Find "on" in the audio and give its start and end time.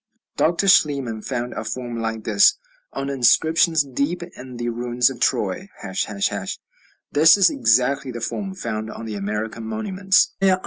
2.91-3.07, 8.89-9.05